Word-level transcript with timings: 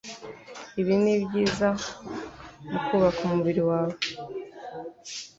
Ibi 0.81 0.93
nibyiza 1.03 1.67
mu 2.71 2.79
kubaka 2.85 3.19
umubiri 3.27 3.61
wawe. 3.69 3.95